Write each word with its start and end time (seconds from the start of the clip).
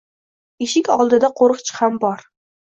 Eshik 0.67 0.89
oldida 0.95 1.31
qoʻriqchi 1.43 1.79
ham 1.83 2.03
bor. 2.09 2.29